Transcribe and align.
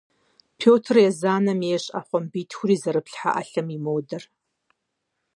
Петр 0.59 0.95
Езанэм 1.09 1.61
ейщ 1.71 1.83
ӏэпхъуамбитхури 1.91 2.75
зэрыплъхьэ 2.81 3.29
ӏэлъэм 3.35 3.67
и 3.75 3.79
модэр. 3.85 4.23